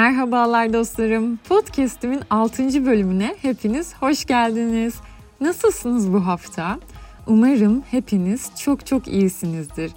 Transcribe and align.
Merhabalar 0.00 0.72
dostlarım. 0.72 1.36
Podcast'imin 1.36 2.20
6. 2.30 2.86
bölümüne 2.86 3.36
hepiniz 3.42 3.94
hoş 3.94 4.24
geldiniz. 4.24 4.94
Nasılsınız 5.40 6.12
bu 6.12 6.26
hafta? 6.26 6.78
Umarım 7.26 7.82
hepiniz 7.90 8.50
çok 8.58 8.86
çok 8.86 9.08
iyisinizdir. 9.08 9.92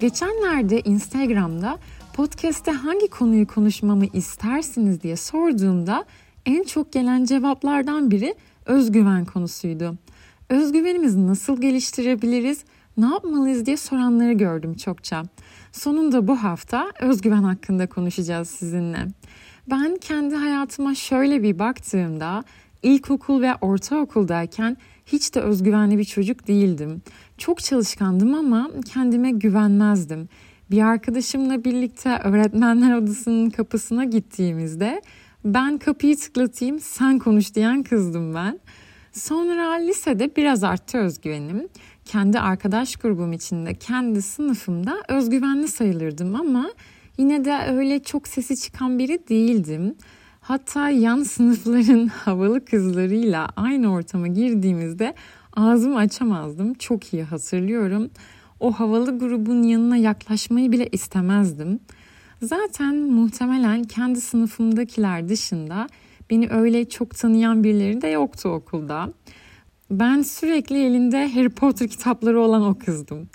Geçenlerde 0.00 0.80
Instagram'da 0.80 1.78
podcast'te 2.14 2.70
hangi 2.70 3.08
konuyu 3.08 3.46
konuşmamı 3.46 4.06
istersiniz 4.06 5.02
diye 5.02 5.16
sorduğumda 5.16 6.04
en 6.46 6.62
çok 6.62 6.92
gelen 6.92 7.24
cevaplardan 7.24 8.10
biri 8.10 8.34
özgüven 8.66 9.24
konusuydu. 9.24 9.94
Özgüvenimizi 10.48 11.26
nasıl 11.26 11.60
geliştirebiliriz, 11.60 12.64
ne 12.96 13.06
yapmalıyız 13.06 13.66
diye 13.66 13.76
soranları 13.76 14.32
gördüm 14.32 14.74
çokça. 14.74 15.22
Sonunda 15.72 16.28
bu 16.28 16.36
hafta 16.36 16.92
özgüven 17.00 17.42
hakkında 17.42 17.86
konuşacağız 17.86 18.50
sizinle. 18.50 19.06
Ben 19.70 19.96
kendi 19.96 20.34
hayatıma 20.34 20.94
şöyle 20.94 21.42
bir 21.42 21.58
baktığımda 21.58 22.44
ilkokul 22.82 23.42
ve 23.42 23.54
ortaokuldayken 23.60 24.76
hiç 25.06 25.34
de 25.34 25.40
özgüvenli 25.40 25.98
bir 25.98 26.04
çocuk 26.04 26.48
değildim. 26.48 27.02
Çok 27.38 27.58
çalışkandım 27.58 28.34
ama 28.34 28.70
kendime 28.92 29.30
güvenmezdim. 29.30 30.28
Bir 30.70 30.82
arkadaşımla 30.82 31.64
birlikte 31.64 32.18
öğretmenler 32.24 32.96
odasının 32.96 33.50
kapısına 33.50 34.04
gittiğimizde 34.04 35.02
ben 35.44 35.78
kapıyı 35.78 36.16
tıklatayım 36.16 36.80
sen 36.80 37.18
konuş 37.18 37.54
diyen 37.54 37.82
kızdım 37.82 38.34
ben. 38.34 38.60
Sonra 39.12 39.72
lisede 39.72 40.36
biraz 40.36 40.64
arttı 40.64 40.98
özgüvenim. 40.98 41.68
Kendi 42.04 42.40
arkadaş 42.40 42.96
grubum 42.96 43.32
içinde, 43.32 43.74
kendi 43.74 44.22
sınıfımda 44.22 44.96
özgüvenli 45.08 45.68
sayılırdım 45.68 46.34
ama 46.34 46.70
yine 47.18 47.44
de 47.44 47.58
öyle 47.68 48.02
çok 48.02 48.28
sesi 48.28 48.56
çıkan 48.56 48.98
biri 48.98 49.28
değildim. 49.28 49.94
Hatta 50.40 50.90
yan 50.90 51.22
sınıfların 51.22 52.06
havalı 52.24 52.64
kızlarıyla 52.64 53.48
aynı 53.56 53.92
ortama 53.92 54.28
girdiğimizde 54.28 55.14
ağzımı 55.56 55.98
açamazdım. 55.98 56.74
Çok 56.74 57.14
iyi 57.14 57.22
hatırlıyorum. 57.22 58.10
O 58.60 58.72
havalı 58.72 59.18
grubun 59.18 59.62
yanına 59.62 59.96
yaklaşmayı 59.96 60.72
bile 60.72 60.88
istemezdim. 60.92 61.80
Zaten 62.42 62.94
muhtemelen 62.96 63.84
kendi 63.84 64.20
sınıfımdakiler 64.20 65.28
dışında 65.28 65.86
beni 66.30 66.48
öyle 66.50 66.88
çok 66.88 67.16
tanıyan 67.16 67.64
birileri 67.64 68.02
de 68.02 68.08
yoktu 68.08 68.48
okulda. 68.48 69.12
Ben 69.90 70.22
sürekli 70.22 70.84
elinde 70.84 71.32
Harry 71.34 71.48
Potter 71.48 71.88
kitapları 71.88 72.40
olan 72.40 72.62
o 72.62 72.78
kızdım. 72.78 73.28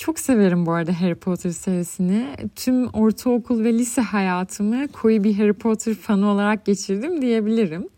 Çok 0.00 0.18
severim 0.18 0.66
bu 0.66 0.72
arada 0.72 1.00
Harry 1.00 1.14
Potter 1.14 1.50
serisini. 1.50 2.26
Tüm 2.56 2.86
ortaokul 2.86 3.64
ve 3.64 3.72
lise 3.72 4.00
hayatımı 4.00 4.88
koyu 4.88 5.24
bir 5.24 5.34
Harry 5.34 5.52
Potter 5.52 5.94
fanı 5.94 6.26
olarak 6.26 6.64
geçirdim 6.64 7.22
diyebilirim. 7.22 7.88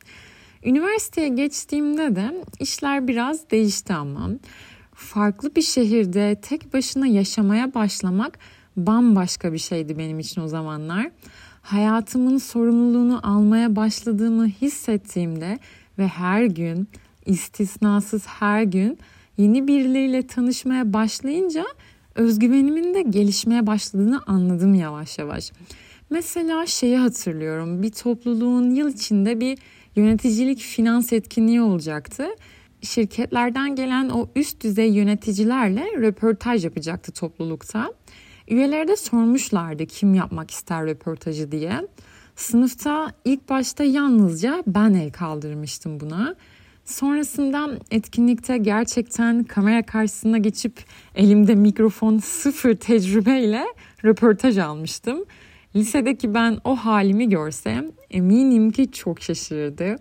Üniversiteye 0.64 1.28
geçtiğimde 1.28 2.17
de 2.17 2.45
işler 2.61 3.08
biraz 3.08 3.50
değişti 3.50 3.92
ama. 3.92 4.30
Farklı 4.95 5.55
bir 5.56 5.62
şehirde 5.62 6.41
tek 6.42 6.75
başına 6.75 7.06
yaşamaya 7.06 7.75
başlamak 7.75 8.39
bambaşka 8.77 9.53
bir 9.53 9.58
şeydi 9.58 9.98
benim 9.98 10.19
için 10.19 10.41
o 10.41 10.48
zamanlar. 10.48 11.11
Hayatımın 11.62 12.39
sorumluluğunu 12.39 13.20
almaya 13.23 13.77
başladığımı 13.77 14.47
hissettiğimde 14.47 15.58
ve 15.98 16.08
her 16.08 16.45
gün 16.45 16.89
istisnasız 17.27 18.27
her 18.27 18.62
gün 18.62 18.98
yeni 19.36 19.69
birileriyle 19.69 20.27
tanışmaya 20.27 20.92
başlayınca 20.92 21.64
özgüvenimin 22.14 22.94
de 22.94 23.02
gelişmeye 23.02 23.66
başladığını 23.66 24.20
anladım 24.27 24.74
yavaş 24.74 25.18
yavaş. 25.18 25.52
Mesela 26.10 26.66
şeyi 26.66 26.96
hatırlıyorum. 26.96 27.82
Bir 27.82 27.91
topluluğun 27.91 28.70
yıl 28.70 28.88
içinde 28.88 29.41
bir 29.41 29.58
yöneticilik 29.96 30.58
finans 30.58 31.12
etkinliği 31.12 31.61
olacaktı. 31.61 32.27
Şirketlerden 32.83 33.77
gelen 33.77 34.08
o 34.08 34.28
üst 34.36 34.64
düzey 34.64 34.92
yöneticilerle 34.92 35.84
röportaj 35.96 36.64
yapacaktı 36.64 37.12
toplulukta. 37.12 37.92
Üyelere 38.48 38.89
de 38.89 38.96
sormuşlardı 38.96 39.86
kim 39.86 40.14
yapmak 40.14 40.50
ister 40.50 40.86
röportajı 40.86 41.52
diye. 41.52 41.73
Sınıfta 42.36 43.12
ilk 43.24 43.48
başta 43.48 43.84
yalnızca 43.84 44.62
ben 44.67 44.94
el 44.94 45.12
kaldırmıştım 45.12 46.00
buna. 46.00 46.34
Sonrasında 46.84 47.70
etkinlikte 47.90 48.58
gerçekten 48.58 49.44
kamera 49.44 49.86
karşısına 49.86 50.38
geçip 50.38 50.84
elimde 51.14 51.54
mikrofon 51.54 52.18
sıfır 52.24 52.74
tecrübeyle 52.74 53.64
röportaj 54.04 54.58
almıştım. 54.58 55.24
Lisedeki 55.76 56.34
ben 56.34 56.58
o 56.64 56.76
halimi 56.76 57.28
görsem 57.28 57.92
eminim 58.10 58.70
ki 58.70 58.92
çok 58.92 59.22
şaşırırdı. 59.22 59.96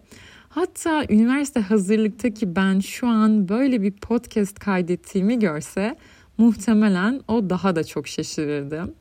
Hatta 0.49 1.05
üniversite 1.09 1.59
hazırlıktaki 1.59 2.55
ben 2.55 2.79
şu 2.79 3.07
an 3.07 3.49
böyle 3.49 3.81
bir 3.81 3.91
podcast 3.91 4.59
kaydettiğimi 4.59 5.39
görse 5.39 5.95
muhtemelen 6.37 7.21
o 7.27 7.49
daha 7.49 7.75
da 7.75 7.83
çok 7.83 8.07
şaşırırdı. 8.07 8.93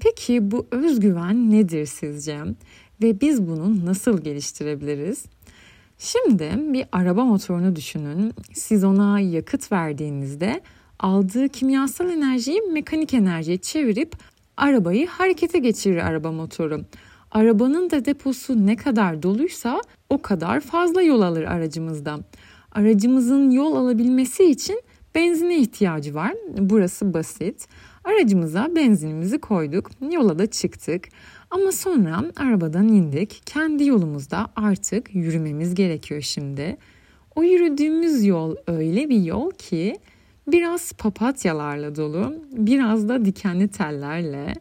Peki 0.00 0.50
bu 0.50 0.66
özgüven 0.70 1.50
nedir 1.50 1.86
sizce? 1.86 2.38
Ve 3.02 3.20
biz 3.20 3.46
bunu 3.46 3.86
nasıl 3.86 4.22
geliştirebiliriz? 4.24 5.24
Şimdi 5.98 6.50
bir 6.56 6.86
araba 6.92 7.24
motorunu 7.24 7.76
düşünün. 7.76 8.34
Siz 8.52 8.84
ona 8.84 9.20
yakıt 9.20 9.72
verdiğinizde 9.72 10.60
aldığı 10.98 11.48
kimyasal 11.48 12.10
enerjiyi 12.10 12.62
mekanik 12.62 13.14
enerjiye 13.14 13.56
çevirip 13.56 14.12
arabayı 14.56 15.06
harekete 15.06 15.58
geçirir 15.58 15.96
araba 15.96 16.32
motoru. 16.32 16.80
Arabanın 17.30 17.90
da 17.90 18.04
deposu 18.04 18.66
ne 18.66 18.76
kadar 18.76 19.22
doluysa 19.22 19.80
o 20.10 20.22
kadar 20.22 20.60
fazla 20.60 21.02
yol 21.02 21.22
alır 21.22 21.42
aracımızda. 21.42 22.18
Aracımızın 22.72 23.50
yol 23.50 23.76
alabilmesi 23.76 24.44
için 24.44 24.82
benzine 25.14 25.58
ihtiyacı 25.58 26.14
var. 26.14 26.34
Burası 26.58 27.14
basit. 27.14 27.68
Aracımıza 28.04 28.68
benzinimizi 28.76 29.38
koyduk, 29.38 29.90
yola 30.12 30.38
da 30.38 30.46
çıktık. 30.46 31.08
Ama 31.50 31.72
sonra 31.72 32.24
arabadan 32.36 32.88
indik. 32.88 33.42
Kendi 33.46 33.84
yolumuzda 33.84 34.46
artık 34.56 35.14
yürümemiz 35.14 35.74
gerekiyor 35.74 36.20
şimdi. 36.20 36.76
O 37.34 37.42
yürüdüğümüz 37.42 38.24
yol 38.24 38.56
öyle 38.66 39.08
bir 39.08 39.22
yol 39.22 39.50
ki 39.50 39.98
biraz 40.46 40.92
papatyalarla 40.92 41.96
dolu, 41.96 42.34
biraz 42.52 43.08
da 43.08 43.24
dikenli 43.24 43.68
tellerle. 43.68 44.54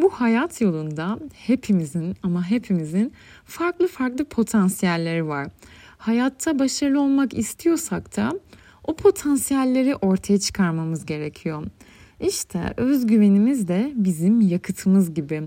Bu 0.00 0.10
hayat 0.10 0.60
yolunda 0.60 1.18
hepimizin 1.34 2.16
ama 2.22 2.50
hepimizin 2.50 3.12
farklı 3.44 3.88
farklı 3.88 4.24
potansiyelleri 4.24 5.28
var. 5.28 5.48
Hayatta 5.98 6.58
başarılı 6.58 7.00
olmak 7.00 7.34
istiyorsak 7.34 8.16
da 8.16 8.32
o 8.84 8.96
potansiyelleri 8.96 9.96
ortaya 9.96 10.38
çıkarmamız 10.38 11.06
gerekiyor. 11.06 11.62
İşte 12.20 12.74
özgüvenimiz 12.76 13.68
de 13.68 13.92
bizim 13.94 14.40
yakıtımız 14.40 15.14
gibi. 15.14 15.42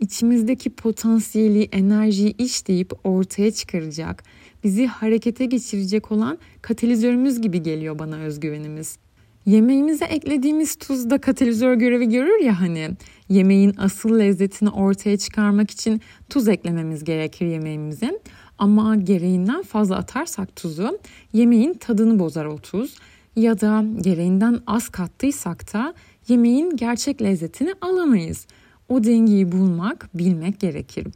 İçimizdeki 0.00 0.70
potansiyeli, 0.70 1.62
enerjiyi 1.62 2.36
işleyip 2.36 2.92
ortaya 3.04 3.50
çıkaracak, 3.50 4.24
bizi 4.64 4.86
harekete 4.86 5.44
geçirecek 5.44 6.12
olan 6.12 6.38
katalizörümüz 6.62 7.40
gibi 7.40 7.62
geliyor 7.62 7.98
bana 7.98 8.16
özgüvenimiz. 8.16 8.98
Yemeğimize 9.46 10.04
eklediğimiz 10.04 10.76
tuz 10.76 11.10
da 11.10 11.18
katalizör 11.18 11.74
görevi 11.74 12.08
görür 12.08 12.44
ya 12.44 12.60
hani. 12.60 12.90
Yemeğin 13.28 13.74
asıl 13.78 14.18
lezzetini 14.18 14.70
ortaya 14.70 15.16
çıkarmak 15.16 15.70
için 15.70 16.00
tuz 16.30 16.48
eklememiz 16.48 17.04
gerekir 17.04 17.46
yemeğimize. 17.46 18.20
Ama 18.58 18.96
gereğinden 18.96 19.62
fazla 19.62 19.96
atarsak 19.96 20.56
tuzu 20.56 20.98
yemeğin 21.32 21.74
tadını 21.74 22.18
bozar 22.18 22.44
o 22.44 22.58
tuz. 22.58 22.94
Ya 23.36 23.60
da 23.60 23.84
gereğinden 24.00 24.60
az 24.66 24.88
kattıysak 24.88 25.74
da 25.74 25.94
yemeğin 26.28 26.76
gerçek 26.76 27.22
lezzetini 27.22 27.74
alamayız. 27.80 28.46
O 28.88 29.04
dengeyi 29.04 29.52
bulmak, 29.52 30.08
bilmek 30.14 30.60
gerekir. 30.60 31.06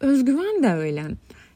Özgüven 0.00 0.62
de 0.62 0.72
öyle. 0.72 1.04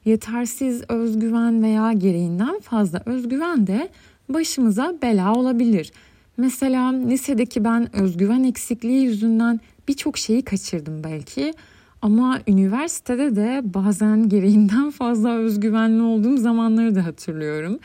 Yetersiz 0.05 0.83
özgüven 0.89 1.63
veya 1.63 1.93
gereğinden 1.93 2.61
fazla 2.61 3.03
özgüven 3.07 3.67
de 3.67 3.89
başımıza 4.29 4.95
bela 5.03 5.35
olabilir. 5.35 5.93
Mesela 6.37 6.93
lisedeki 6.93 7.65
ben 7.65 7.97
özgüven 7.97 8.45
eksikliği 8.45 9.05
yüzünden 9.05 9.61
birçok 9.89 10.19
şeyi 10.19 10.43
kaçırdım 10.43 11.05
belki. 11.05 11.55
Ama 12.03 12.41
üniversitede 12.49 13.37
de 13.37 13.61
bazen 13.65 14.29
gereğinden 14.29 14.91
fazla 14.91 15.37
özgüvenli 15.37 16.03
olduğum 16.03 16.37
zamanları 16.37 16.95
da 16.95 17.07
hatırlıyorum. 17.07 17.79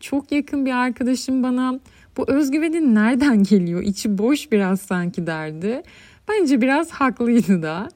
Çok 0.00 0.32
yakın 0.32 0.66
bir 0.66 0.72
arkadaşım 0.72 1.42
bana 1.42 1.80
bu 2.16 2.30
özgüvenin 2.30 2.94
nereden 2.94 3.42
geliyor? 3.42 3.82
İçi 3.82 4.18
boş 4.18 4.52
biraz 4.52 4.80
sanki 4.80 5.26
derdi. 5.26 5.82
Bence 6.28 6.60
biraz 6.60 6.90
haklıydı 6.90 7.62
da. 7.62 7.88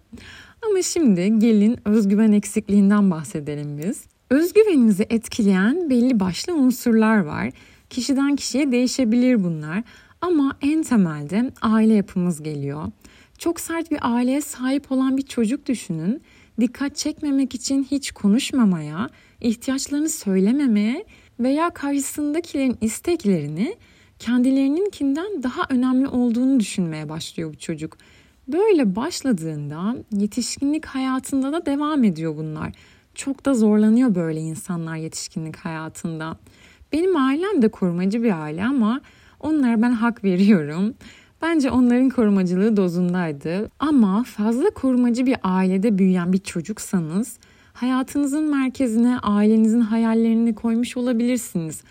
Ama 0.63 0.83
şimdi 0.83 1.39
gelin 1.39 1.77
özgüven 1.85 2.33
eksikliğinden 2.33 3.11
bahsedelim 3.11 3.79
biz. 3.79 4.05
Özgüvenimizi 4.31 5.07
etkileyen 5.11 5.91
belli 5.91 6.21
başlı 6.21 6.55
unsurlar 6.55 7.19
var. 7.21 7.51
Kişiden 7.91 8.37
kişiye 8.37 8.73
değişebilir 8.73 9.45
bunlar. 9.45 9.83
Ama 10.21 10.57
en 10.63 10.83
temelde 10.83 11.51
aile 11.63 11.95
yapımız 11.95 12.43
geliyor. 12.43 12.87
Çok 13.39 13.61
sert 13.61 13.91
bir 13.91 13.99
aileye 14.03 14.41
sahip 14.41 14.93
olan 14.93 15.17
bir 15.17 15.23
çocuk 15.23 15.67
düşünün. 15.67 16.23
dikkat 16.61 16.97
çekmemek 16.97 17.55
için 17.55 17.87
hiç 17.91 18.13
konuşmamaya, 18.13 19.09
ihtiyaçlarını 19.41 20.09
söylememeye 20.09 21.05
veya 21.41 21.71
karşısındakilerin 21.71 22.79
isteklerini 22.81 23.77
kendilerininkinden 24.19 25.43
daha 25.43 25.63
önemli 25.69 26.09
olduğunu 26.09 26.61
düşünmeye 26.61 27.09
başlıyor 27.09 27.53
bu 27.53 27.59
çocuk. 27.59 27.97
Böyle 28.53 28.97
başladığında 28.97 29.97
yetişkinlik 30.13 30.87
hayatında 30.87 31.53
da 31.53 31.67
devam 31.67 32.05
ediyor 32.05 32.37
bunlar. 32.37 32.73
Çok 33.15 33.45
da 33.45 33.55
zorlanıyor 33.55 34.15
böyle 34.15 34.41
insanlar 34.41 34.97
yetişkinlik 34.97 35.57
hayatında. 35.57 36.37
Benim 36.93 37.17
ailem 37.17 37.63
de 37.63 37.69
korumacı 37.69 38.23
bir 38.23 38.43
aile 38.43 38.65
ama 38.65 39.01
onlara 39.41 39.83
ben 39.83 39.93
hak 39.93 40.25
veriyorum. 40.25 40.95
Bence 41.43 41.71
onların 41.71 42.09
korumacılığı 42.09 42.77
dozundaydı. 42.77 43.71
Ama 43.79 44.25
fazla 44.25 44.71
korumacı 44.71 45.27
bir 45.27 45.37
ailede 45.43 45.99
büyüyen 45.99 46.33
bir 46.33 46.39
çocuksanız 46.39 47.39
hayatınızın 47.73 48.51
merkezine 48.51 49.19
ailenizin 49.19 49.81
hayallerini 49.81 50.55
koymuş 50.55 50.97
olabilirsiniz. 50.97 51.83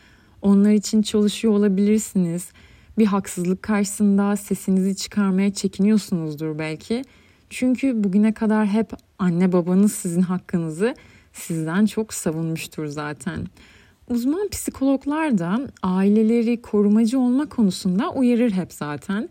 Onlar 0.41 0.71
için 0.71 1.01
çalışıyor 1.01 1.53
olabilirsiniz. 1.53 2.51
Bir 2.99 3.05
haksızlık 3.05 3.63
karşısında 3.63 4.35
sesinizi 4.35 4.95
çıkarmaya 4.95 5.53
çekiniyorsunuzdur 5.53 6.59
belki. 6.59 7.03
Çünkü 7.49 8.03
bugüne 8.03 8.33
kadar 8.33 8.67
hep 8.67 8.91
anne 9.19 9.51
babanız 9.51 9.93
sizin 9.93 10.21
hakkınızı 10.21 10.95
sizden 11.33 11.85
çok 11.85 12.13
savunmuştur 12.13 12.85
zaten. 12.85 13.47
Uzman 14.09 14.49
psikologlar 14.49 15.37
da 15.37 15.59
aileleri 15.83 16.61
korumacı 16.61 17.19
olma 17.19 17.49
konusunda 17.49 18.11
uyarır 18.11 18.51
hep 18.51 18.73
zaten. 18.73 19.29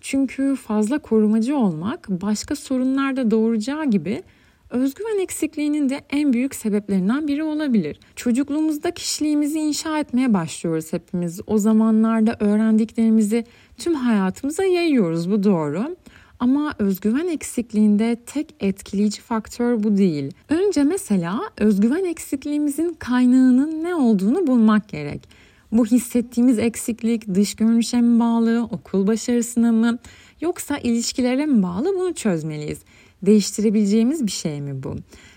Çünkü 0.00 0.56
fazla 0.56 0.98
korumacı 0.98 1.56
olmak 1.56 2.08
başka 2.08 2.56
sorunlar 2.56 3.16
da 3.16 3.30
doğuracağı 3.30 3.90
gibi 3.90 4.22
özgüven 4.70 5.22
eksikliğinin 5.22 5.88
de 5.88 6.00
en 6.10 6.32
büyük 6.32 6.54
sebeplerinden 6.54 7.28
biri 7.28 7.42
olabilir. 7.42 8.00
Çocukluğumuzda 8.16 8.90
kişiliğimizi 8.90 9.58
inşa 9.58 9.98
etmeye 9.98 10.34
başlıyoruz 10.34 10.92
hepimiz. 10.92 11.40
O 11.46 11.58
zamanlarda 11.58 12.36
öğrendiklerimizi 12.40 13.44
tüm 13.78 13.94
hayatımıza 13.94 14.64
yayıyoruz 14.64 15.30
bu 15.30 15.42
doğru. 15.42 15.96
Ama 16.40 16.74
özgüven 16.78 17.28
eksikliğinde 17.28 18.16
tek 18.26 18.54
etkileyici 18.60 19.20
faktör 19.20 19.82
bu 19.82 19.96
değil. 19.96 20.32
Önce 20.48 20.84
mesela 20.84 21.40
özgüven 21.56 22.04
eksikliğimizin 22.04 22.96
kaynağının 22.98 23.84
ne 23.84 23.94
olduğunu 23.94 24.46
bulmak 24.46 24.88
gerek. 24.88 25.28
Bu 25.72 25.86
hissettiğimiz 25.86 26.58
eksiklik 26.58 27.34
dış 27.34 27.54
görünüşe 27.54 28.00
mi 28.00 28.20
bağlı, 28.20 28.68
okul 28.70 29.06
başarısına 29.06 29.72
mı 29.72 29.98
yoksa 30.40 30.78
ilişkilere 30.78 31.46
mi 31.46 31.62
bağlı 31.62 31.94
bunu 31.94 32.14
çözmeliyiz. 32.14 32.78
Değiştirebileceğimiz 33.22 34.26
bir 34.26 34.30
şey 34.30 34.60
mi 34.60 34.82
bu? 34.82 34.96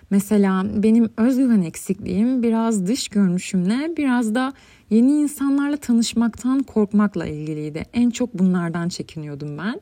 Mesela 0.09 0.65
benim 0.83 1.09
özgüven 1.17 1.61
eksikliğim 1.61 2.43
biraz 2.43 2.87
dış 2.87 3.07
görünüşümle 3.07 3.97
biraz 3.97 4.35
da 4.35 4.53
yeni 4.89 5.11
insanlarla 5.11 5.77
tanışmaktan 5.77 6.63
korkmakla 6.63 7.25
ilgiliydi. 7.25 7.85
En 7.93 8.09
çok 8.09 8.39
bunlardan 8.39 8.89
çekiniyordum 8.89 9.57
ben. 9.57 9.81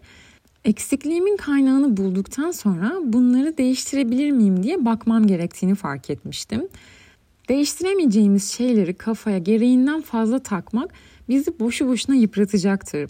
Eksikliğimin 0.65 1.37
kaynağını 1.37 1.97
bulduktan 1.97 2.51
sonra 2.51 2.95
bunları 3.03 3.57
değiştirebilir 3.57 4.31
miyim 4.31 4.63
diye 4.63 4.85
bakmam 4.85 5.27
gerektiğini 5.27 5.75
fark 5.75 6.09
etmiştim. 6.09 6.67
Değiştiremeyeceğimiz 7.49 8.51
şeyleri 8.51 8.93
kafaya 8.93 9.37
gereğinden 9.37 10.01
fazla 10.01 10.39
takmak 10.39 10.93
bizi 11.29 11.59
boşu 11.59 11.87
boşuna 11.87 12.15
yıpratacaktır. 12.15 13.09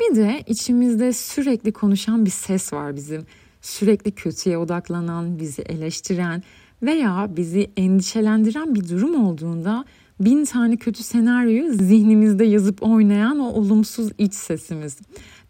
Bir 0.00 0.16
de 0.16 0.42
içimizde 0.46 1.12
sürekli 1.12 1.72
konuşan 1.72 2.24
bir 2.24 2.30
ses 2.30 2.72
var 2.72 2.96
bizim. 2.96 3.26
Sürekli 3.64 4.12
kötüye 4.12 4.58
odaklanan, 4.58 5.38
bizi 5.38 5.62
eleştiren 5.62 6.42
veya 6.82 7.30
bizi 7.36 7.70
endişelendiren 7.76 8.74
bir 8.74 8.88
durum 8.88 9.26
olduğunda 9.26 9.84
bin 10.20 10.44
tane 10.44 10.76
kötü 10.76 11.02
senaryoyu 11.02 11.72
zihnimizde 11.72 12.44
yazıp 12.44 12.82
oynayan 12.82 13.38
o 13.38 13.48
olumsuz 13.48 14.10
iç 14.18 14.34
sesimiz. 14.34 14.98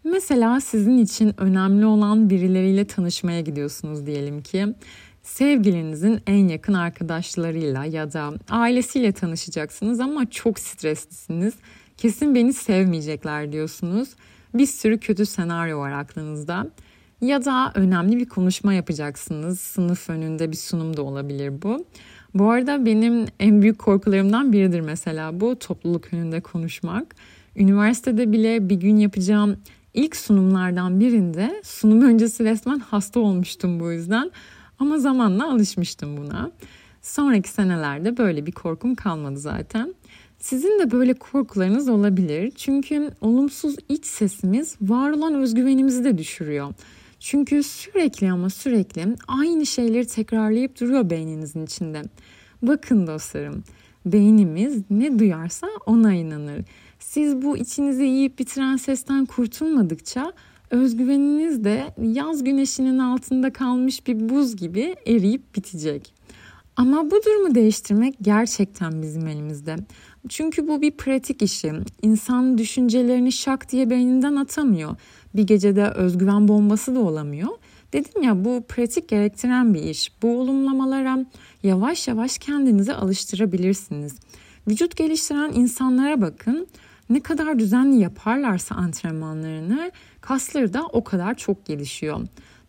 Mesela 0.03 0.61
sizin 0.61 0.97
için 0.97 1.41
önemli 1.41 1.85
olan 1.85 2.29
birileriyle 2.29 2.85
tanışmaya 2.85 3.41
gidiyorsunuz 3.41 4.05
diyelim 4.05 4.41
ki. 4.41 4.67
Sevgilinizin 5.23 6.19
en 6.27 6.47
yakın 6.47 6.73
arkadaşlarıyla 6.73 7.85
ya 7.85 8.13
da 8.13 8.33
ailesiyle 8.49 9.11
tanışacaksınız 9.11 9.99
ama 9.99 10.29
çok 10.29 10.59
streslisiniz. 10.59 11.53
Kesin 11.97 12.35
beni 12.35 12.53
sevmeyecekler 12.53 13.51
diyorsunuz. 13.51 14.09
Bir 14.53 14.65
sürü 14.65 14.99
kötü 14.99 15.25
senaryo 15.25 15.79
var 15.79 15.91
aklınızda. 15.91 16.67
Ya 17.25 17.45
da 17.45 17.71
önemli 17.75 18.17
bir 18.17 18.25
konuşma 18.25 18.73
yapacaksınız. 18.73 19.59
Sınıf 19.59 20.09
önünde 20.09 20.51
bir 20.51 20.55
sunum 20.57 20.97
da 20.97 21.01
olabilir 21.01 21.61
bu. 21.61 21.85
Bu 22.33 22.49
arada 22.49 22.85
benim 22.85 23.25
en 23.39 23.61
büyük 23.61 23.79
korkularımdan 23.79 24.53
biridir 24.53 24.79
mesela 24.79 25.39
bu 25.39 25.59
topluluk 25.59 26.13
önünde 26.13 26.41
konuşmak. 26.41 27.15
Üniversitede 27.55 28.31
bile 28.31 28.69
bir 28.69 28.75
gün 28.75 28.97
yapacağım 28.97 29.57
ilk 29.93 30.15
sunumlardan 30.15 30.99
birinde 30.99 31.61
sunum 31.63 32.01
öncesi 32.01 32.43
resmen 32.43 32.79
hasta 32.79 33.19
olmuştum 33.19 33.79
bu 33.79 33.91
yüzden. 33.91 34.31
Ama 34.79 34.97
zamanla 34.99 35.51
alışmıştım 35.51 36.17
buna. 36.17 36.51
Sonraki 37.01 37.49
senelerde 37.49 38.17
böyle 38.17 38.45
bir 38.45 38.51
korkum 38.51 38.95
kalmadı 38.95 39.39
zaten. 39.39 39.95
Sizin 40.39 40.79
de 40.79 40.91
böyle 40.91 41.13
korkularınız 41.13 41.89
olabilir. 41.89 42.51
Çünkü 42.55 43.11
olumsuz 43.21 43.75
iç 43.89 44.05
sesimiz 44.05 44.75
var 44.81 45.11
olan 45.11 45.33
özgüvenimizi 45.33 46.03
de 46.03 46.17
düşürüyor. 46.17 46.73
Çünkü 47.19 47.63
sürekli 47.63 48.31
ama 48.31 48.49
sürekli 48.49 49.05
aynı 49.27 49.65
şeyleri 49.65 50.07
tekrarlayıp 50.07 50.79
duruyor 50.79 51.09
beyninizin 51.09 51.65
içinde. 51.65 52.01
Bakın 52.61 53.07
dostlarım, 53.07 53.63
beynimiz 54.05 54.83
ne 54.89 55.19
duyarsa 55.19 55.67
ona 55.85 56.13
inanır. 56.13 56.61
Siz 56.99 57.41
bu 57.41 57.57
içinizi 57.57 58.03
yiyip 58.03 58.39
bitiren 58.39 58.75
sesten 58.75 59.25
kurtulmadıkça 59.25 60.33
özgüveniniz 60.69 61.63
de 61.63 61.93
yaz 62.01 62.43
güneşinin 62.43 62.99
altında 62.99 63.53
kalmış 63.53 64.07
bir 64.07 64.29
buz 64.29 64.55
gibi 64.55 64.95
eriyip 65.05 65.55
bitecek. 65.55 66.13
Ama 66.75 67.11
bu 67.11 67.23
durumu 67.25 67.55
değiştirmek 67.55 68.15
gerçekten 68.21 69.01
bizim 69.01 69.27
elimizde. 69.27 69.75
Çünkü 70.29 70.67
bu 70.67 70.81
bir 70.81 70.91
pratik 70.91 71.41
işi. 71.41 71.73
İnsan 72.01 72.57
düşüncelerini 72.57 73.31
şak 73.31 73.71
diye 73.71 73.89
beyninden 73.89 74.35
atamıyor. 74.35 74.95
Bir 75.35 75.43
gecede 75.43 75.89
özgüven 75.89 76.47
bombası 76.47 76.95
da 76.95 76.99
olamıyor. 76.99 77.49
Dedim 77.93 78.23
ya 78.23 78.45
bu 78.45 78.63
pratik 78.69 79.09
gerektiren 79.09 79.73
bir 79.73 79.83
iş. 79.83 80.11
Bu 80.21 80.39
olumlamalara 80.39 81.25
yavaş 81.63 82.07
yavaş 82.07 82.37
kendinizi 82.37 82.93
alıştırabilirsiniz. 82.93 84.15
Vücut 84.67 84.95
geliştiren 84.95 85.51
insanlara 85.55 86.21
bakın. 86.21 86.67
Ne 87.09 87.19
kadar 87.19 87.59
düzenli 87.59 87.99
yaparlarsa 87.99 88.75
antrenmanlarını 88.75 89.91
kasları 90.21 90.73
da 90.73 90.83
o 90.85 91.03
kadar 91.03 91.35
çok 91.35 91.65
gelişiyor. 91.65 92.19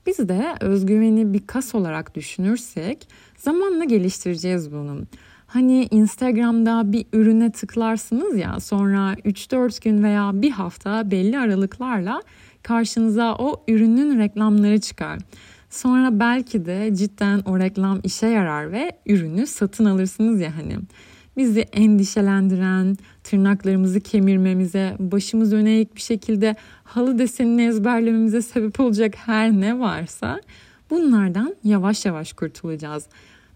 Biz 0.07 0.19
de 0.19 0.55
özgüveni 0.61 1.33
bir 1.33 1.47
kas 1.47 1.75
olarak 1.75 2.15
düşünürsek 2.15 3.09
zamanla 3.37 3.85
geliştireceğiz 3.85 4.73
bunu. 4.73 5.01
Hani 5.47 5.89
Instagram'da 5.91 6.93
bir 6.93 7.07
ürüne 7.13 7.53
tıklarsınız 7.53 8.37
ya 8.37 8.61
sonra 8.61 9.15
3-4 9.15 9.85
gün 9.85 10.03
veya 10.03 10.31
bir 10.35 10.51
hafta 10.51 11.11
belli 11.11 11.39
aralıklarla 11.39 12.23
karşınıza 12.67 13.35
o 13.35 13.65
ürünün 13.69 14.19
reklamları 14.19 14.81
çıkar. 14.81 15.19
Sonra 15.71 16.21
belki 16.21 16.67
de 16.67 16.95
cidden 16.95 17.41
o 17.41 17.59
reklam 17.59 18.01
işe 18.05 18.27
yarar 18.27 18.73
ve 18.73 18.93
ürünü 19.07 19.47
satın 19.47 19.85
alırsınız 19.85 20.41
ya 20.41 20.57
hani 20.57 20.77
bizi 21.37 21.61
endişelendiren, 21.61 22.97
tırnaklarımızı 23.25 24.01
kemirmemize, 24.01 24.97
başımız 24.99 25.53
öne 25.53 25.71
eğik 25.71 25.97
bir 25.97 26.01
şekilde 26.01 26.57
halı 26.85 27.19
desenini 27.19 27.67
ezberlememize 27.67 28.43
sebep 28.43 28.81
olacak 28.81 29.15
her 29.17 29.53
ne 29.53 29.79
varsa 29.79 30.41
bunlardan 30.91 31.57
yavaş 31.65 32.07
yavaş 32.07 32.33
kurtulacağız. 32.33 33.07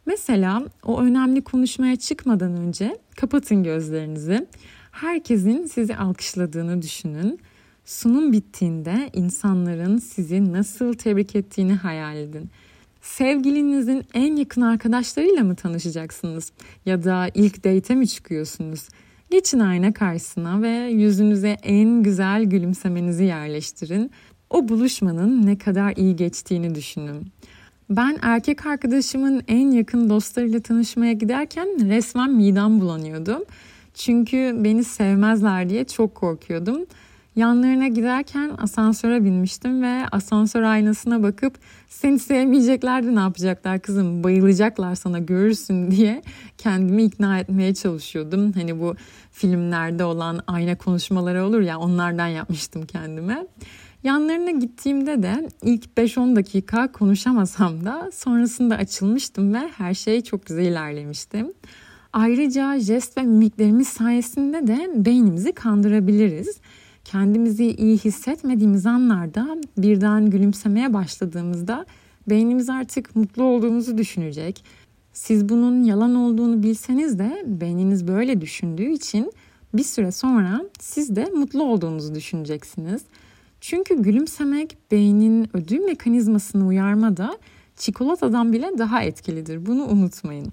Mesela 0.06 0.62
o 0.84 1.00
önemli 1.00 1.42
konuşmaya 1.42 1.96
çıkmadan 1.96 2.56
önce 2.56 2.98
kapatın 3.16 3.62
gözlerinizi. 3.62 4.46
Herkesin 4.90 5.66
sizi 5.66 5.96
alkışladığını 5.96 6.82
düşünün. 6.82 7.40
Sunum 7.84 8.32
bittiğinde 8.32 9.10
insanların 9.12 9.98
sizi 9.98 10.52
nasıl 10.52 10.92
tebrik 10.92 11.36
ettiğini 11.36 11.74
hayal 11.74 12.16
edin 12.16 12.50
sevgilinizin 13.00 14.04
en 14.14 14.36
yakın 14.36 14.60
arkadaşlarıyla 14.60 15.44
mı 15.44 15.54
tanışacaksınız? 15.56 16.52
Ya 16.86 17.04
da 17.04 17.28
ilk 17.34 17.64
date 17.64 17.94
mi 17.94 18.08
çıkıyorsunuz? 18.08 18.88
Geçin 19.30 19.58
ayna 19.58 19.92
karşısına 19.92 20.62
ve 20.62 20.90
yüzünüze 20.90 21.56
en 21.62 22.02
güzel 22.02 22.44
gülümsemenizi 22.44 23.24
yerleştirin. 23.24 24.10
O 24.50 24.68
buluşmanın 24.68 25.46
ne 25.46 25.58
kadar 25.58 25.96
iyi 25.96 26.16
geçtiğini 26.16 26.74
düşünün. 26.74 27.26
Ben 27.90 28.18
erkek 28.22 28.66
arkadaşımın 28.66 29.42
en 29.48 29.70
yakın 29.70 30.10
dostlarıyla 30.10 30.60
tanışmaya 30.60 31.12
giderken 31.12 31.88
resmen 31.88 32.30
midem 32.30 32.80
bulanıyordum. 32.80 33.44
Çünkü 33.94 34.56
beni 34.58 34.84
sevmezler 34.84 35.68
diye 35.68 35.84
çok 35.84 36.14
korkuyordum. 36.14 36.86
Yanlarına 37.40 37.88
giderken 37.88 38.50
asansöre 38.58 39.24
binmiştim 39.24 39.82
ve 39.82 40.06
asansör 40.12 40.62
aynasına 40.62 41.22
bakıp 41.22 41.58
seni 41.88 42.18
sevmeyeceklerdi 42.18 43.14
ne 43.14 43.20
yapacaklar 43.20 43.80
kızım 43.80 44.24
bayılacaklar 44.24 44.94
sana 44.94 45.18
görürsün 45.18 45.90
diye 45.96 46.22
kendimi 46.58 47.02
ikna 47.02 47.38
etmeye 47.38 47.74
çalışıyordum. 47.74 48.52
Hani 48.52 48.80
bu 48.80 48.94
filmlerde 49.32 50.04
olan 50.04 50.40
ayna 50.46 50.78
konuşmaları 50.78 51.44
olur 51.44 51.60
ya 51.60 51.78
onlardan 51.78 52.26
yapmıştım 52.26 52.86
kendime. 52.86 53.46
Yanlarına 54.04 54.50
gittiğimde 54.50 55.22
de 55.22 55.48
ilk 55.62 55.84
5-10 55.96 56.36
dakika 56.36 56.92
konuşamasam 56.92 57.84
da 57.84 58.10
sonrasında 58.14 58.76
açılmıştım 58.76 59.54
ve 59.54 59.68
her 59.78 59.94
şey 59.94 60.20
çok 60.20 60.46
güzel 60.46 60.64
ilerlemişti. 60.64 61.46
Ayrıca 62.12 62.78
jest 62.78 63.18
ve 63.18 63.22
mimiklerimiz 63.22 63.88
sayesinde 63.88 64.66
de 64.66 64.90
beynimizi 64.94 65.52
kandırabiliriz. 65.52 66.60
Kendimizi 67.10 67.64
iyi 67.64 67.98
hissetmediğimiz 67.98 68.86
anlarda 68.86 69.56
birden 69.78 70.30
gülümsemeye 70.30 70.92
başladığımızda 70.92 71.86
beynimiz 72.28 72.70
artık 72.70 73.16
mutlu 73.16 73.42
olduğumuzu 73.42 73.98
düşünecek. 73.98 74.64
Siz 75.12 75.48
bunun 75.48 75.84
yalan 75.84 76.14
olduğunu 76.14 76.62
bilseniz 76.62 77.18
de 77.18 77.42
beyniniz 77.46 78.08
böyle 78.08 78.40
düşündüğü 78.40 78.90
için 78.90 79.32
bir 79.74 79.82
süre 79.82 80.12
sonra 80.12 80.60
siz 80.80 81.16
de 81.16 81.24
mutlu 81.24 81.62
olduğunuzu 81.62 82.14
düşüneceksiniz. 82.14 83.02
Çünkü 83.60 84.02
gülümsemek 84.02 84.76
beynin 84.90 85.56
ödül 85.56 85.80
mekanizmasını 85.80 86.66
uyarmada 86.66 87.38
çikolatadan 87.76 88.52
bile 88.52 88.70
daha 88.78 89.02
etkilidir. 89.02 89.66
Bunu 89.66 89.84
unutmayın. 89.84 90.52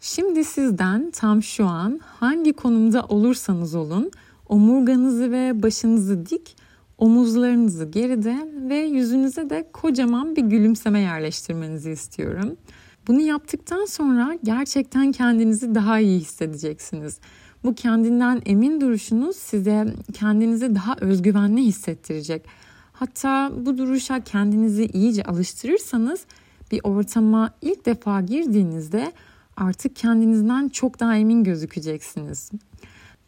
Şimdi 0.00 0.44
sizden 0.44 1.10
tam 1.10 1.42
şu 1.42 1.66
an 1.66 2.00
hangi 2.04 2.52
konumda 2.52 3.02
olursanız 3.02 3.74
olun 3.74 4.10
omurganızı 4.48 5.32
ve 5.32 5.62
başınızı 5.62 6.26
dik, 6.26 6.56
omuzlarınızı 6.98 7.84
geride 7.84 8.36
ve 8.68 8.76
yüzünüze 8.76 9.50
de 9.50 9.68
kocaman 9.72 10.36
bir 10.36 10.42
gülümseme 10.42 11.00
yerleştirmenizi 11.00 11.90
istiyorum. 11.90 12.56
Bunu 13.08 13.20
yaptıktan 13.20 13.84
sonra 13.84 14.38
gerçekten 14.44 15.12
kendinizi 15.12 15.74
daha 15.74 15.98
iyi 15.98 16.20
hissedeceksiniz. 16.20 17.18
Bu 17.64 17.74
kendinden 17.74 18.42
emin 18.46 18.80
duruşunuz 18.80 19.36
size 19.36 19.94
kendinizi 20.12 20.74
daha 20.74 20.96
özgüvenli 21.00 21.62
hissettirecek. 21.62 22.44
Hatta 22.92 23.52
bu 23.66 23.78
duruşa 23.78 24.20
kendinizi 24.20 24.86
iyice 24.86 25.22
alıştırırsanız 25.22 26.24
bir 26.72 26.80
ortama 26.84 27.54
ilk 27.62 27.86
defa 27.86 28.20
girdiğinizde 28.20 29.12
artık 29.56 29.96
kendinizden 29.96 30.68
çok 30.68 31.00
daha 31.00 31.16
emin 31.16 31.44
gözükeceksiniz. 31.44 32.50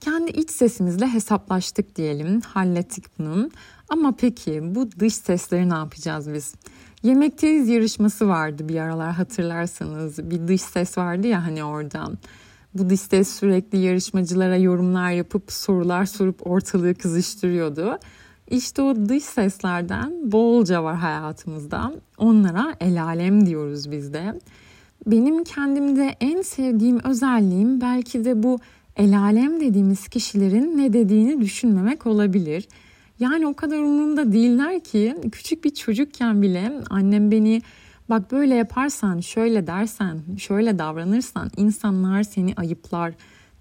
Kendi 0.04 0.30
iç 0.30 0.50
sesimizle 0.50 1.06
hesaplaştık 1.06 1.96
diyelim, 1.96 2.40
hallettik 2.40 3.18
bunu. 3.18 3.50
Ama 3.88 4.14
peki 4.18 4.74
bu 4.74 4.90
dış 4.92 5.14
sesleri 5.14 5.70
ne 5.70 5.74
yapacağız 5.74 6.32
biz? 6.34 6.54
Yemekteyiz 7.02 7.68
yarışması 7.68 8.28
vardı 8.28 8.68
bir 8.68 8.80
aralar 8.80 9.12
hatırlarsanız. 9.12 10.30
Bir 10.30 10.48
dış 10.48 10.60
ses 10.60 10.98
vardı 10.98 11.26
ya 11.26 11.46
hani 11.46 11.64
oradan. 11.64 12.18
Bu 12.74 12.90
dış 12.90 13.00
ses 13.00 13.28
sürekli 13.28 13.78
yarışmacılara 13.78 14.56
yorumlar 14.56 15.10
yapıp 15.10 15.52
sorular 15.52 16.04
sorup 16.04 16.46
ortalığı 16.46 16.94
kızıştırıyordu. 16.94 17.98
İşte 18.50 18.82
o 18.82 18.96
dış 19.08 19.24
seslerden 19.24 20.32
bolca 20.32 20.84
var 20.84 20.96
hayatımızda. 20.96 21.92
Onlara 22.18 22.74
el 22.80 23.02
alem 23.02 23.46
diyoruz 23.46 23.90
biz 23.90 24.12
de. 24.12 24.40
Benim 25.06 25.44
kendimde 25.44 26.16
en 26.20 26.42
sevdiğim 26.42 27.00
özelliğim 27.04 27.80
belki 27.80 28.24
de 28.24 28.42
bu 28.42 28.58
el 28.96 29.18
alem 29.18 29.60
dediğimiz 29.60 30.08
kişilerin 30.08 30.78
ne 30.78 30.92
dediğini 30.92 31.40
düşünmemek 31.40 32.06
olabilir. 32.06 32.68
Yani 33.20 33.46
o 33.46 33.54
kadar 33.54 33.78
umurumda 33.78 34.32
değiller 34.32 34.80
ki 34.80 35.16
küçük 35.32 35.64
bir 35.64 35.70
çocukken 35.70 36.42
bile 36.42 36.72
annem 36.90 37.30
beni 37.30 37.62
bak 38.08 38.32
böyle 38.32 38.54
yaparsan, 38.54 39.20
şöyle 39.20 39.66
dersen, 39.66 40.18
şöyle 40.38 40.78
davranırsan 40.78 41.50
insanlar 41.56 42.22
seni 42.22 42.54
ayıplar 42.56 43.14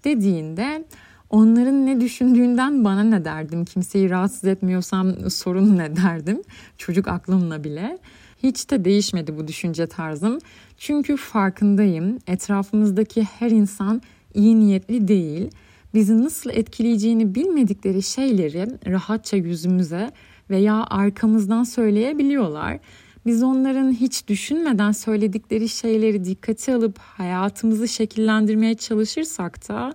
dediğinde 0.04 0.84
onların 1.30 1.86
ne 1.86 2.00
düşündüğünden 2.00 2.84
bana 2.84 3.02
ne 3.02 3.24
derdim. 3.24 3.64
Kimseyi 3.64 4.10
rahatsız 4.10 4.44
etmiyorsam 4.44 5.30
sorun 5.30 5.78
ne 5.78 5.96
derdim. 5.96 6.42
Çocuk 6.78 7.08
aklımla 7.08 7.64
bile. 7.64 7.98
Hiç 8.42 8.70
de 8.70 8.84
değişmedi 8.84 9.38
bu 9.38 9.48
düşünce 9.48 9.86
tarzım. 9.86 10.38
Çünkü 10.78 11.16
farkındayım. 11.16 12.18
Etrafımızdaki 12.26 13.22
her 13.22 13.50
insan 13.50 14.02
iyi 14.34 14.60
niyetli 14.60 15.08
değil. 15.08 15.50
Bizi 15.94 16.24
nasıl 16.24 16.50
etkileyeceğini 16.50 17.34
bilmedikleri 17.34 18.02
şeyleri 18.02 18.66
rahatça 18.86 19.36
yüzümüze 19.36 20.10
veya 20.50 20.86
arkamızdan 20.90 21.64
söyleyebiliyorlar. 21.64 22.78
Biz 23.26 23.42
onların 23.42 23.92
hiç 23.92 24.28
düşünmeden 24.28 24.92
söyledikleri 24.92 25.68
şeyleri 25.68 26.24
dikkate 26.24 26.74
alıp 26.74 26.98
hayatımızı 26.98 27.88
şekillendirmeye 27.88 28.74
çalışırsak 28.74 29.68
da 29.68 29.94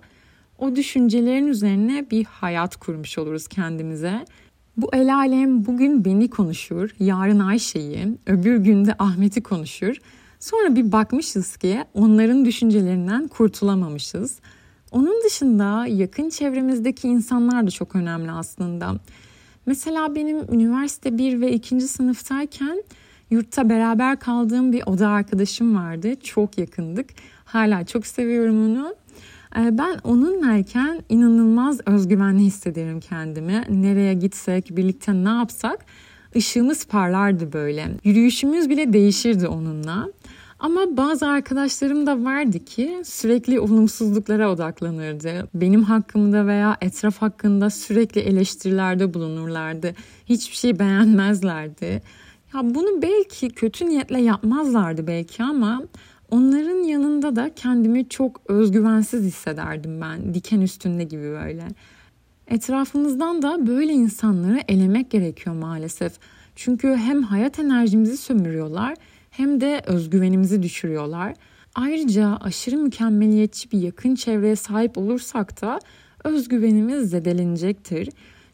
o 0.58 0.76
düşüncelerin 0.76 1.48
üzerine 1.48 2.06
bir 2.12 2.26
hayat 2.26 2.76
kurmuş 2.76 3.18
oluruz 3.18 3.48
kendimize. 3.48 4.26
Bu 4.78 4.90
el 4.94 5.16
alem 5.16 5.66
bugün 5.66 6.06
beni 6.06 6.30
konuşur, 6.30 6.90
yarın 7.00 7.40
Ayşe'yi, 7.40 8.08
öbür 8.26 8.58
günde 8.58 8.96
Ahmet'i 9.00 9.44
konuşur. 9.44 9.98
Sonra 10.40 10.76
bir 10.76 10.92
bakmışız 10.92 11.58
ki 11.58 11.84
onların 11.94 12.46
düşüncelerinden 12.46 13.28
kurtulamamışız. 13.28 14.40
Onun 14.92 15.24
dışında 15.26 15.86
yakın 15.88 16.30
çevremizdeki 16.30 17.08
insanlar 17.08 17.68
da 17.68 17.72
çok 17.72 17.96
önemli 17.96 18.32
aslında. 18.32 18.96
Mesela 19.66 20.16
benim 20.16 20.38
üniversite 20.54 21.18
1 21.18 21.42
ve 21.42 21.52
2. 21.52 21.82
sınıftayken 21.82 22.84
yurtta 23.30 23.70
beraber 23.70 24.20
kaldığım 24.20 24.72
bir 24.72 24.84
oda 24.86 25.08
arkadaşım 25.08 25.76
vardı. 25.76 26.16
Çok 26.24 26.58
yakındık. 26.58 27.10
Hala 27.46 27.86
çok 27.86 28.08
seviyorum 28.08 28.66
onu. 28.66 28.96
Ee, 29.58 29.78
ben 29.78 30.00
onunlayken 30.04 31.04
inanılmaz 31.10 31.80
özgüvenli 31.86 32.40
hissederim 32.40 33.00
kendimi. 33.00 33.64
Nereye 33.70 34.14
gitsek, 34.14 34.78
birlikte 34.78 35.14
ne 35.14 35.30
yapsak 35.30 35.86
ışığımız 36.36 36.86
parlardı 36.86 37.54
böyle. 37.54 37.88
Yürüyüşümüz 38.04 38.70
bile 38.70 38.94
değişirdi 38.94 39.48
onunla. 39.48 40.08
Ama 40.60 40.98
bazı 40.98 41.28
arkadaşlarım 41.28 42.06
da 42.06 42.24
vardı 42.24 42.66
ki 42.66 43.02
sürekli 43.06 43.60
olumsuzluklara 43.60 44.52
odaklanırdı. 44.52 45.48
Benim 45.54 45.84
hakkımda 45.84 46.48
veya 46.48 46.78
etraf 46.82 47.18
hakkında 47.18 47.70
sürekli 47.70 48.22
eleştirilerde 48.22 49.14
bulunurlardı. 49.14 49.96
Hiçbir 50.26 50.56
şey 50.56 50.80
beğenmezlerdi. 50.80 52.02
Ya 52.54 52.76
bunu 52.76 53.02
belki 53.02 53.50
kötü 53.50 53.86
niyetle 53.86 54.22
yapmazlardı 54.22 55.08
belki 55.08 55.44
ama 55.44 55.84
onların 56.32 56.84
yanında 56.84 57.36
da 57.36 57.52
kendimi 57.56 58.10
çok 58.10 58.42
özgüvensiz 58.48 59.24
hissederdim 59.24 60.02
ben. 60.02 60.34
Diken 60.34 60.62
üstünde 60.62 61.04
gibi 61.04 61.24
böyle. 61.24 61.68
Etrafımızdan 62.48 63.42
da 63.42 63.68
böyle 63.68 63.94
insanları 63.94 64.60
elemek 64.68 65.12
gerekiyor 65.12 65.56
maalesef. 65.56 66.14
Çünkü 66.56 66.96
hem 66.96 67.24
hayat 67.24 67.60
enerjimizi 67.60 68.18
sömürüyorlar 68.18 68.96
hem 69.40 69.62
de 69.62 69.82
özgüvenimizi 69.88 70.64
düşürüyorlar. 70.64 71.34
Ayrıca 71.76 72.38
aşırı 72.42 72.78
mükemmeliyetçi 72.78 73.72
bir 73.72 73.80
yakın 73.80 74.16
çevreye 74.16 74.56
sahip 74.56 74.98
olursak 74.98 75.62
da 75.62 75.80
özgüvenimiz 76.24 77.10
zedelenecektir. 77.10 78.10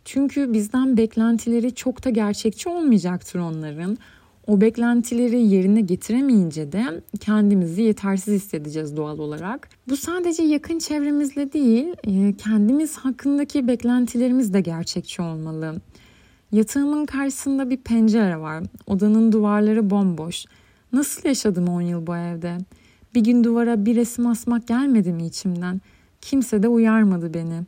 Çünkü 0.05 0.53
bizden 0.53 0.97
beklentileri 0.97 1.75
çok 1.75 2.05
da 2.05 2.09
gerçekçi 2.09 2.69
olmayacaktır 2.69 3.39
onların. 3.39 3.97
O 4.47 4.61
beklentileri 4.61 5.41
yerine 5.41 5.81
getiremeyince 5.81 6.71
de 6.71 7.01
kendimizi 7.19 7.81
yetersiz 7.81 8.33
hissedeceğiz 8.33 8.97
doğal 8.97 9.19
olarak. 9.19 9.69
Bu 9.89 9.97
sadece 9.97 10.43
yakın 10.43 10.79
çevremizle 10.79 11.53
değil, 11.53 11.87
e, 12.03 12.33
kendimiz 12.37 12.97
hakkındaki 12.97 13.67
beklentilerimiz 13.67 14.53
de 14.53 14.61
gerçekçi 14.61 15.21
olmalı. 15.21 15.81
Yatağımın 16.51 17.05
karşısında 17.05 17.69
bir 17.69 17.77
pencere 17.77 18.39
var. 18.39 18.63
Odanın 18.87 19.31
duvarları 19.31 19.89
bomboş. 19.89 20.45
Nasıl 20.95 21.27
yaşadım 21.27 21.67
10 21.67 21.81
yıl 21.81 22.07
bu 22.07 22.15
evde? 22.15 22.57
Bir 23.15 23.21
gün 23.21 23.43
duvara 23.43 23.85
bir 23.85 23.95
resim 23.95 24.27
asmak 24.27 24.67
gelmedi 24.67 25.13
mi 25.13 25.25
içimden? 25.25 25.81
Kimse 26.21 26.63
de 26.63 26.67
uyarmadı 26.67 27.33
beni. 27.33 27.61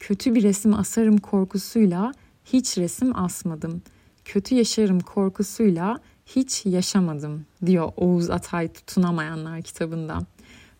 Kötü 0.00 0.34
bir 0.34 0.42
resim 0.42 0.74
asarım 0.74 1.18
korkusuyla 1.18 2.12
hiç 2.44 2.78
resim 2.78 3.16
asmadım. 3.16 3.82
Kötü 4.24 4.54
yaşarım 4.54 5.00
korkusuyla 5.00 5.98
hiç 6.26 6.66
yaşamadım 6.66 7.46
diyor 7.66 7.92
Oğuz 7.96 8.30
Atay 8.30 8.68
Tutunamayanlar 8.68 9.62
kitabında. 9.62 10.18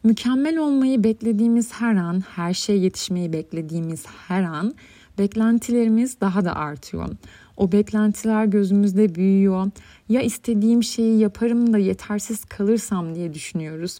Mükemmel 0.02 0.58
olmayı 0.58 1.04
beklediğimiz 1.04 1.72
her 1.72 1.96
an, 1.96 2.24
her 2.36 2.54
şeye 2.54 2.78
yetişmeyi 2.78 3.32
beklediğimiz 3.32 4.06
her 4.06 4.42
an 4.42 4.74
beklentilerimiz 5.18 6.20
daha 6.20 6.44
da 6.44 6.56
artıyor. 6.56 7.08
O 7.56 7.72
beklentiler 7.72 8.44
gözümüzde 8.44 9.14
büyüyor. 9.14 9.70
Ya 10.08 10.20
istediğim 10.20 10.82
şeyi 10.82 11.18
yaparım 11.18 11.72
da 11.72 11.78
yetersiz 11.78 12.44
kalırsam 12.44 13.14
diye 13.14 13.34
düşünüyoruz. 13.34 13.98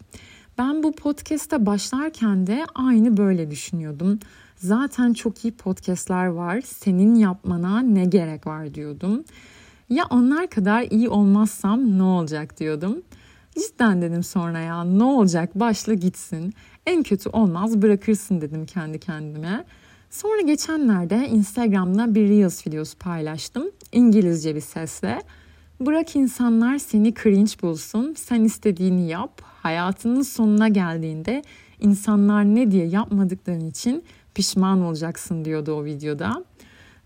Ben 0.58 0.82
bu 0.82 0.92
podcast'a 0.92 1.66
başlarken 1.66 2.46
de 2.46 2.66
aynı 2.74 3.16
böyle 3.16 3.50
düşünüyordum. 3.50 4.18
Zaten 4.56 5.12
çok 5.12 5.44
iyi 5.44 5.52
podcastler 5.52 6.26
var. 6.26 6.60
Senin 6.60 7.14
yapmana 7.14 7.80
ne 7.80 8.04
gerek 8.04 8.46
var 8.46 8.74
diyordum. 8.74 9.24
Ya 9.90 10.04
onlar 10.10 10.50
kadar 10.50 10.82
iyi 10.90 11.08
olmazsam 11.08 11.98
ne 11.98 12.02
olacak 12.02 12.58
diyordum. 12.60 13.02
Cidden 13.58 14.02
dedim 14.02 14.22
sonra 14.22 14.58
ya 14.58 14.84
ne 14.84 15.04
olacak 15.04 15.54
başla 15.54 15.94
gitsin. 15.94 16.54
En 16.86 17.02
kötü 17.02 17.28
olmaz 17.28 17.82
bırakırsın 17.82 18.40
dedim 18.40 18.66
kendi 18.66 19.00
kendime. 19.00 19.64
Sonra 20.10 20.40
geçenlerde 20.40 21.28
Instagram'da 21.28 22.14
bir 22.14 22.28
Reels 22.28 22.66
videosu 22.66 22.98
paylaştım. 22.98 23.70
İngilizce 23.92 24.54
bir 24.54 24.60
sesle. 24.60 25.22
Bırak 25.80 26.16
insanlar 26.16 26.78
seni 26.78 27.14
cringe 27.14 27.52
bulsun, 27.62 28.14
sen 28.16 28.44
istediğini 28.44 29.08
yap. 29.08 29.40
Hayatının 29.42 30.22
sonuna 30.22 30.68
geldiğinde 30.68 31.42
insanlar 31.80 32.44
ne 32.44 32.70
diye 32.70 32.86
yapmadıkların 32.86 33.66
için 33.66 34.04
pişman 34.34 34.82
olacaksın 34.82 35.44
diyordu 35.44 35.72
o 35.72 35.84
videoda. 35.84 36.44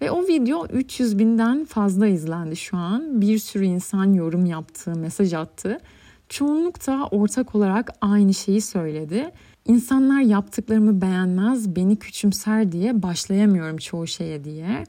Ve 0.00 0.10
o 0.10 0.22
video 0.22 0.66
300 0.66 1.18
binden 1.18 1.64
fazla 1.64 2.06
izlendi 2.06 2.56
şu 2.56 2.76
an. 2.76 3.20
Bir 3.20 3.38
sürü 3.38 3.64
insan 3.64 4.12
yorum 4.12 4.46
yaptı, 4.46 4.92
mesaj 4.96 5.34
attı. 5.34 5.78
Çoğunlukta 6.28 7.08
ortak 7.10 7.54
olarak 7.54 7.90
aynı 8.00 8.34
şeyi 8.34 8.60
söyledi. 8.60 9.30
İnsanlar 9.66 10.20
yaptıklarımı 10.20 11.00
beğenmez, 11.00 11.76
beni 11.76 11.96
küçümser 11.96 12.72
diye 12.72 13.02
başlayamıyorum 13.02 13.76
çoğu 13.76 14.06
şeye 14.06 14.44
diye. 14.44 14.84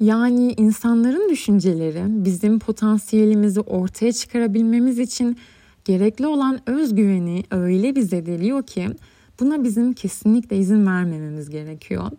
Yani 0.00 0.52
insanların 0.52 1.28
düşünceleri 1.30 2.02
bizim 2.08 2.58
potansiyelimizi 2.58 3.60
ortaya 3.60 4.12
çıkarabilmemiz 4.12 4.98
için 4.98 5.38
gerekli 5.84 6.26
olan 6.26 6.60
özgüveni 6.66 7.44
öyle 7.50 7.96
bir 7.96 8.00
zedeliyor 8.00 8.62
ki 8.62 8.88
buna 9.40 9.64
bizim 9.64 9.92
kesinlikle 9.92 10.56
izin 10.56 10.86
vermememiz 10.86 11.50
gerekiyor. 11.50 12.10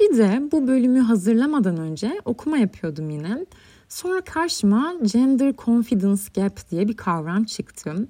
Bir 0.00 0.18
de 0.18 0.42
bu 0.52 0.66
bölümü 0.66 1.00
hazırlamadan 1.00 1.76
önce 1.76 2.20
okuma 2.24 2.58
yapıyordum 2.58 3.10
yine. 3.10 3.46
Sonra 3.88 4.20
karşıma 4.20 4.94
gender 5.12 5.54
confidence 5.64 6.22
gap 6.34 6.70
diye 6.70 6.88
bir 6.88 6.96
kavram 6.96 7.44
çıktı. 7.44 8.08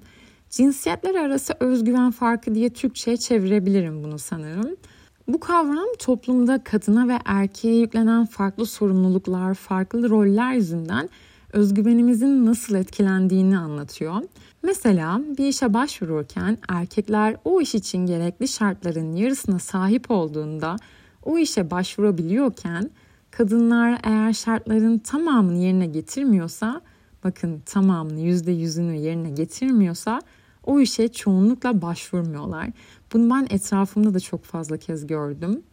Cinsiyetler 0.49 1.15
arası 1.15 1.53
özgüven 1.59 2.11
farkı 2.11 2.55
diye 2.55 2.69
Türkçe'ye 2.69 3.17
çevirebilirim 3.17 4.03
bunu 4.03 4.19
sanırım. 4.19 4.75
Bu 5.27 5.39
kavram 5.39 5.87
toplumda 5.99 6.63
kadına 6.63 7.07
ve 7.07 7.19
erkeğe 7.25 7.79
yüklenen 7.79 8.25
farklı 8.25 8.65
sorumluluklar, 8.65 9.53
farklı 9.53 10.09
roller 10.09 10.53
yüzünden 10.53 11.09
özgüvenimizin 11.53 12.45
nasıl 12.45 12.75
etkilendiğini 12.75 13.57
anlatıyor. 13.57 14.15
Mesela 14.63 15.21
bir 15.37 15.47
işe 15.47 15.73
başvururken 15.73 16.57
erkekler 16.69 17.35
o 17.45 17.61
iş 17.61 17.75
için 17.75 18.05
gerekli 18.05 18.47
şartların 18.47 19.15
yarısına 19.15 19.59
sahip 19.59 20.11
olduğunda 20.11 20.75
o 21.23 21.37
işe 21.37 21.71
başvurabiliyorken 21.71 22.89
kadınlar 23.31 23.99
eğer 24.03 24.33
şartların 24.33 24.97
tamamını 24.97 25.57
yerine 25.57 25.87
getirmiyorsa 25.87 26.81
bakın 27.23 27.61
tamamını 27.65 28.19
yüzde 28.19 28.51
yüzünü 28.51 28.95
yerine 28.95 29.29
getirmiyorsa 29.29 30.21
o 30.67 30.79
işe 30.79 31.07
çoğunlukla 31.07 31.81
başvurmuyorlar. 31.81 32.69
Bunu 33.13 33.29
ben 33.29 33.47
etrafımda 33.49 34.13
da 34.13 34.19
çok 34.19 34.43
fazla 34.43 34.77
kez 34.77 35.07
gördüm. 35.07 35.63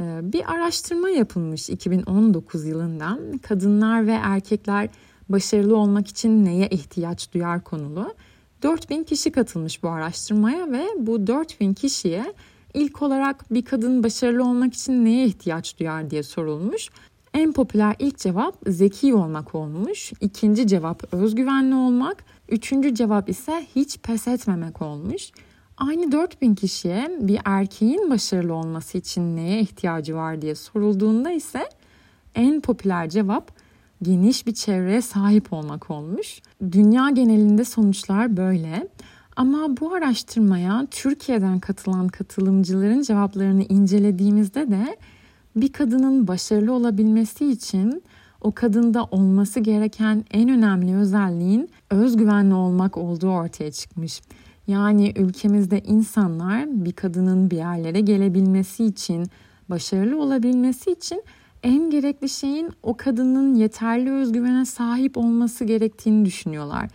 Ee, 0.00 0.20
bir 0.22 0.52
araştırma 0.52 1.08
yapılmış 1.08 1.70
2019 1.70 2.64
yılında 2.66 3.18
kadınlar 3.42 4.06
ve 4.06 4.12
erkekler 4.12 4.88
başarılı 5.28 5.76
olmak 5.76 6.08
için 6.08 6.44
neye 6.44 6.68
ihtiyaç 6.68 7.34
duyar 7.34 7.64
konulu. 7.64 8.14
4000 8.62 9.04
kişi 9.04 9.32
katılmış 9.32 9.82
bu 9.82 9.88
araştırmaya 9.88 10.72
ve 10.72 10.86
bu 10.98 11.26
4000 11.26 11.74
kişiye 11.74 12.34
ilk 12.74 13.02
olarak 13.02 13.54
bir 13.54 13.64
kadın 13.64 14.02
başarılı 14.02 14.44
olmak 14.44 14.74
için 14.74 15.04
neye 15.04 15.26
ihtiyaç 15.26 15.78
duyar 15.78 16.10
diye 16.10 16.22
sorulmuş. 16.22 16.88
En 17.34 17.52
popüler 17.52 17.96
ilk 17.98 18.18
cevap 18.18 18.54
zeki 18.66 19.14
olmak 19.14 19.54
olmuş. 19.54 20.12
İkinci 20.20 20.66
cevap 20.66 21.14
özgüvenli 21.14 21.74
olmak. 21.74 22.24
Üçüncü 22.48 22.94
cevap 22.94 23.28
ise 23.28 23.66
hiç 23.76 23.98
pes 23.98 24.28
etmemek 24.28 24.82
olmuş. 24.82 25.30
Aynı 25.76 26.12
4000 26.12 26.54
kişiye 26.54 27.10
bir 27.20 27.40
erkeğin 27.44 28.10
başarılı 28.10 28.54
olması 28.54 28.98
için 28.98 29.36
neye 29.36 29.60
ihtiyacı 29.60 30.14
var 30.14 30.42
diye 30.42 30.54
sorulduğunda 30.54 31.30
ise 31.30 31.68
en 32.34 32.60
popüler 32.60 33.08
cevap 33.08 33.52
geniş 34.02 34.46
bir 34.46 34.54
çevreye 34.54 35.02
sahip 35.02 35.52
olmak 35.52 35.90
olmuş. 35.90 36.40
Dünya 36.72 37.10
genelinde 37.10 37.64
sonuçlar 37.64 38.36
böyle. 38.36 38.88
Ama 39.36 39.76
bu 39.80 39.94
araştırmaya 39.94 40.86
Türkiye'den 40.90 41.60
katılan 41.60 42.08
katılımcıların 42.08 43.02
cevaplarını 43.02 43.62
incelediğimizde 43.62 44.70
de 44.70 44.96
bir 45.56 45.72
kadının 45.72 46.28
başarılı 46.28 46.72
olabilmesi 46.72 47.50
için 47.50 48.02
o 48.40 48.52
kadında 48.52 49.04
olması 49.04 49.60
gereken 49.60 50.24
en 50.30 50.48
önemli 50.48 50.96
özelliğin 50.96 51.70
özgüvenli 51.90 52.54
olmak 52.54 52.98
olduğu 52.98 53.30
ortaya 53.30 53.72
çıkmış. 53.72 54.20
Yani 54.66 55.12
ülkemizde 55.16 55.80
insanlar 55.80 56.84
bir 56.84 56.92
kadının 56.92 57.50
bir 57.50 57.56
yerlere 57.56 58.00
gelebilmesi 58.00 58.84
için, 58.84 59.26
başarılı 59.70 60.22
olabilmesi 60.22 60.90
için 60.90 61.22
en 61.62 61.90
gerekli 61.90 62.28
şeyin 62.28 62.70
o 62.82 62.96
kadının 62.96 63.54
yeterli 63.54 64.12
özgüvene 64.12 64.64
sahip 64.64 65.16
olması 65.16 65.64
gerektiğini 65.64 66.24
düşünüyorlar. 66.24 66.88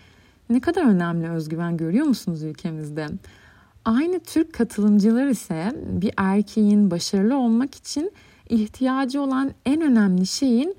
Ne 0.49 0.59
kadar 0.59 0.85
önemli 0.85 1.29
özgüven 1.29 1.77
görüyor 1.77 2.05
musunuz 2.05 2.43
ülkemizde? 2.43 3.07
Aynı 3.85 4.19
Türk 4.19 4.53
katılımcılar 4.53 5.27
ise 5.27 5.75
bir 6.01 6.11
erkeğin 6.17 6.91
başarılı 6.91 7.37
olmak 7.37 7.75
için 7.75 8.11
ihtiyacı 8.49 9.21
olan 9.21 9.51
en 9.65 9.81
önemli 9.81 10.25
şeyin 10.25 10.75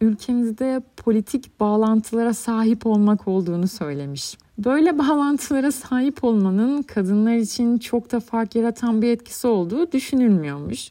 ülkemizde 0.00 0.82
politik 0.96 1.60
bağlantılara 1.60 2.34
sahip 2.34 2.86
olmak 2.86 3.28
olduğunu 3.28 3.68
söylemiş. 3.68 4.38
Böyle 4.58 4.98
bağlantılara 4.98 5.72
sahip 5.72 6.24
olmanın 6.24 6.82
kadınlar 6.82 7.34
için 7.34 7.78
çok 7.78 8.12
da 8.12 8.20
fark 8.20 8.54
yaratan 8.54 9.02
bir 9.02 9.08
etkisi 9.08 9.46
olduğu 9.46 9.92
düşünülmüyormuş. 9.92 10.90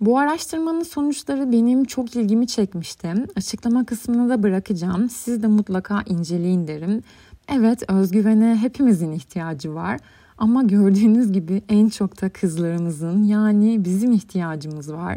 Bu 0.00 0.18
araştırmanın 0.18 0.82
sonuçları 0.82 1.52
benim 1.52 1.84
çok 1.84 2.16
ilgimi 2.16 2.46
çekmişti. 2.46 3.14
Açıklama 3.36 3.84
kısmına 3.84 4.28
da 4.28 4.42
bırakacağım. 4.42 5.10
Siz 5.10 5.42
de 5.42 5.46
mutlaka 5.46 6.02
inceleyin 6.06 6.66
derim. 6.66 7.02
Evet 7.48 7.82
özgüvene 7.90 8.56
hepimizin 8.56 9.12
ihtiyacı 9.12 9.74
var. 9.74 10.00
Ama 10.38 10.62
gördüğünüz 10.62 11.32
gibi 11.32 11.62
en 11.68 11.88
çok 11.88 12.22
da 12.22 12.28
kızlarımızın 12.28 13.22
yani 13.22 13.84
bizim 13.84 14.12
ihtiyacımız 14.12 14.92
var. 14.92 15.16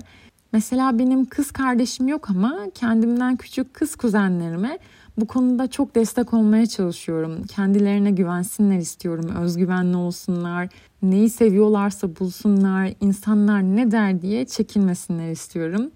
Mesela 0.53 0.99
benim 0.99 1.25
kız 1.25 1.51
kardeşim 1.51 2.07
yok 2.07 2.29
ama 2.29 2.59
kendimden 2.75 3.35
küçük 3.37 3.73
kız 3.73 3.95
kuzenlerime 3.95 4.79
bu 5.17 5.27
konuda 5.27 5.67
çok 5.67 5.95
destek 5.95 6.33
olmaya 6.33 6.65
çalışıyorum. 6.65 7.43
Kendilerine 7.43 8.11
güvensinler 8.11 8.77
istiyorum, 8.77 9.35
özgüvenli 9.41 9.97
olsunlar, 9.97 10.69
neyi 11.01 11.29
seviyorlarsa 11.29 12.07
bulsunlar, 12.19 12.93
insanlar 13.01 13.61
ne 13.61 13.91
der 13.91 14.21
diye 14.21 14.45
çekinmesinler 14.45 15.31
istiyorum. 15.31 15.91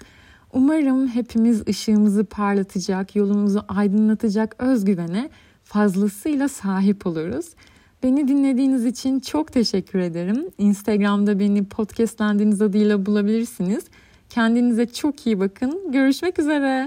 Umarım 0.54 1.08
hepimiz 1.08 1.68
ışığımızı 1.68 2.26
parlatacak, 2.26 3.16
yolumuzu 3.16 3.62
aydınlatacak 3.68 4.56
özgüvene 4.60 5.30
fazlasıyla 5.64 6.50
sahip 6.50 7.08
oluruz. 7.08 7.46
Beni 8.04 8.28
dinlediğiniz 8.28 8.86
için 8.86 9.20
çok 9.20 9.54
teşekkür 9.54 10.00
ederim. 10.00 10.46
Instagram'da 10.58 11.40
beni 11.40 11.66
podcastlendiğiniz 11.66 12.62
adıyla 12.62 13.06
bulabilirsiniz. 13.06 13.84
Kendinize 14.34 14.86
çok 14.86 15.28
iyi 15.28 15.40
bakın. 15.40 15.92
Görüşmek 15.92 16.40
üzere. 16.40 16.86